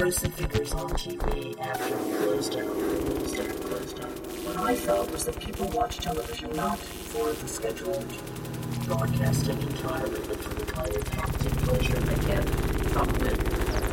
person 0.00 0.30
figures 0.30 0.72
on 0.72 0.88
TV 0.92 1.60
after 1.60 1.94
close 2.24 2.48
down, 2.48 2.66
down, 2.66 3.52
down. 4.00 4.10
What 4.46 4.56
I 4.56 4.74
felt 4.74 5.10
was 5.10 5.26
that 5.26 5.38
people 5.38 5.68
watch 5.74 5.98
television 5.98 6.56
not 6.56 6.78
for 6.78 7.30
the 7.34 7.46
scheduled 7.46 8.06
broadcasting 8.86 9.60
entirely, 9.60 10.20
but 10.26 10.38
for 10.38 10.54
the 10.54 10.64
kind 10.64 10.96
of 10.96 11.04
pleasure 11.04 12.00
they 12.00 12.26
get 12.28 12.48
from 12.94 13.08
the, 13.08 13.36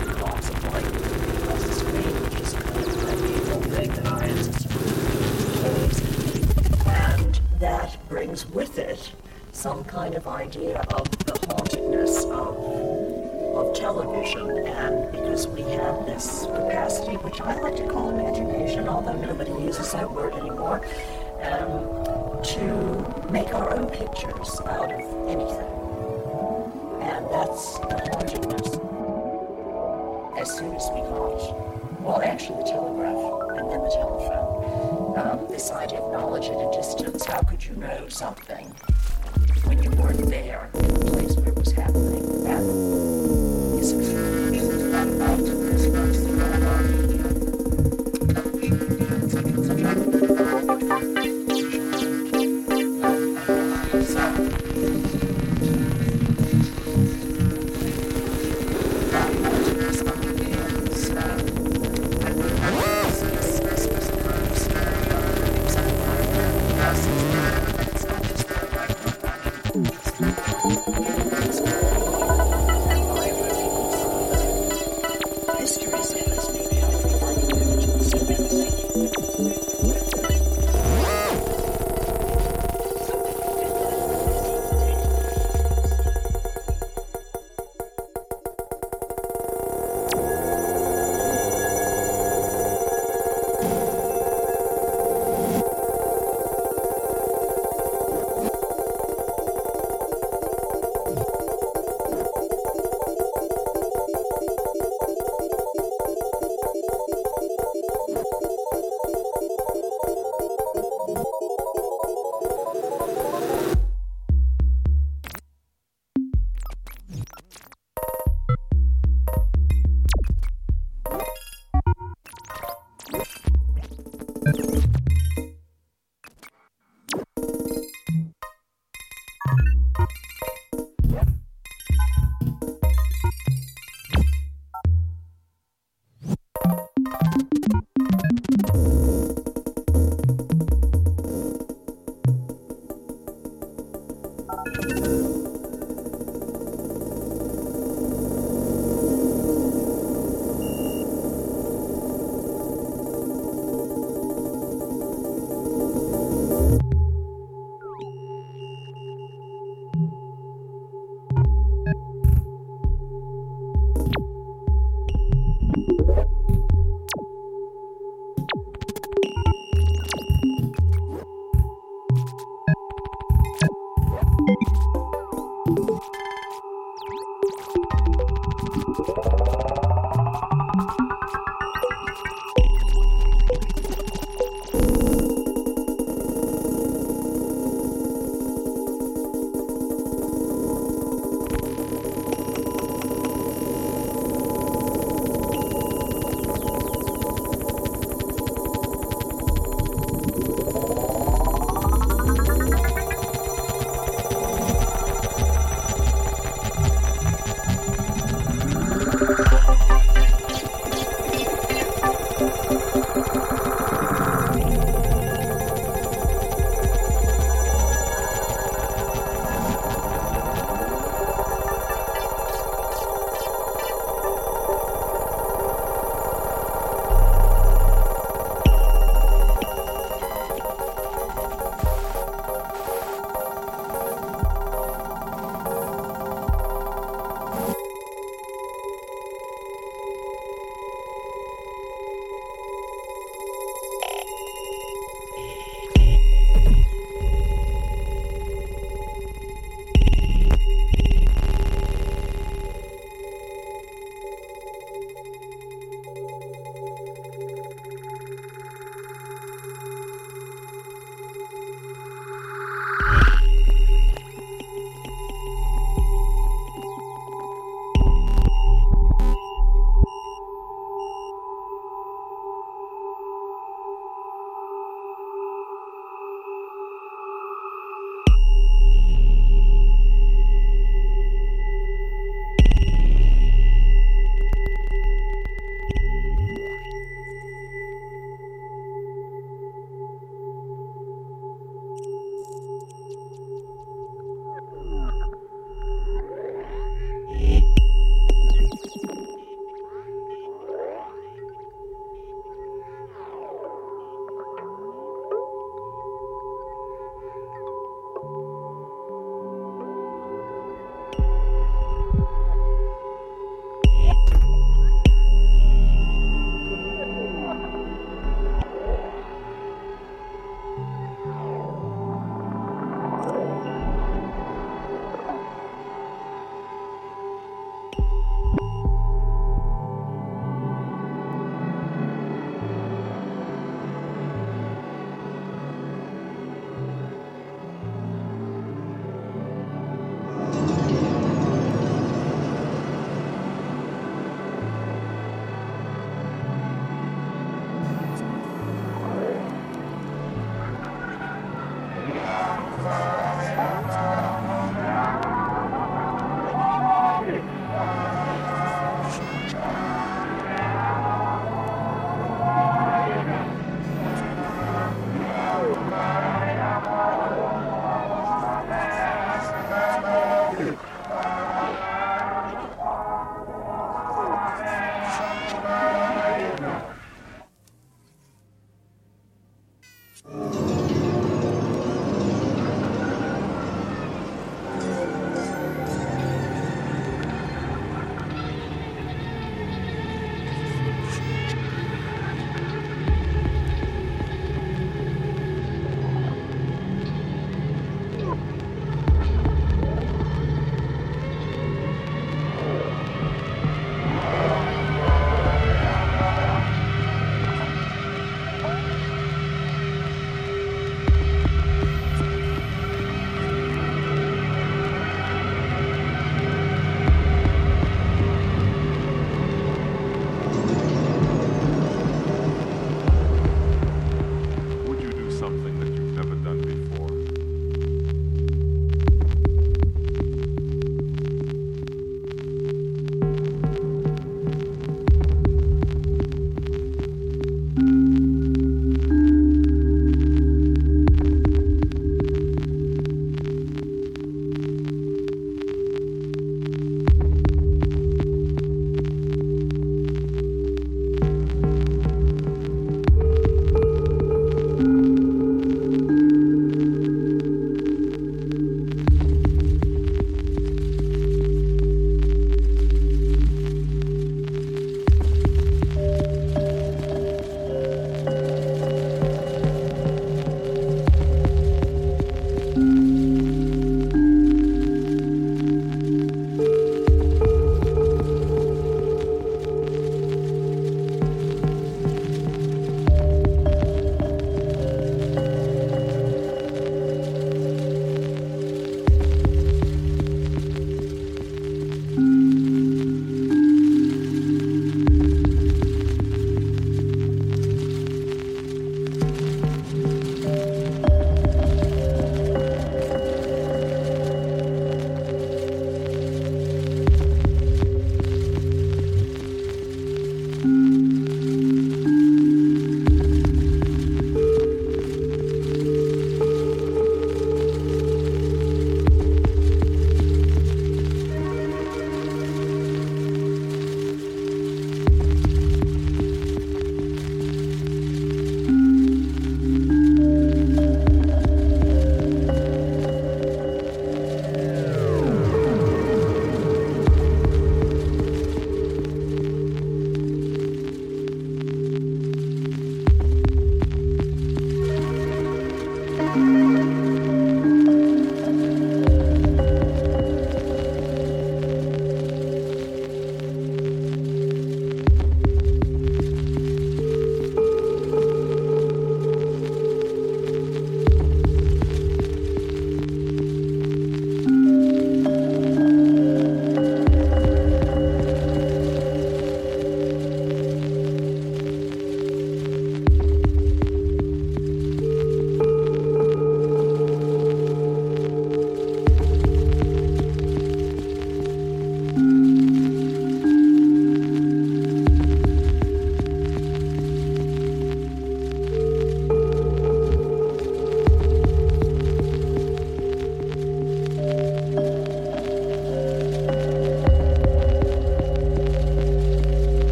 the 0.00 0.14
cost 0.14 0.50
of 0.54 0.64
life 0.72 1.42
across 1.42 1.64
the 1.64 1.72
screen, 1.74 2.14
which 2.24 2.40
is 2.40 2.54
kind 2.54 2.78
of 2.78 2.96
that 3.04 3.18
evil 3.28 3.60
thing 3.60 3.90
that 3.90 4.06
I. 4.06 4.24
And 7.18 7.40
that 7.58 8.08
brings 8.08 8.48
with 8.48 8.78
it 8.78 9.12
some 9.52 9.84
kind 9.84 10.14
of 10.14 10.26
idea 10.26 10.82
knowledge 36.40 36.56
at 36.56 36.74
a 36.74 36.76
distance. 36.76 37.24
How 37.24 37.42
could 37.42 37.64
you 37.64 37.76
know 37.76 38.08
something? 38.08 38.72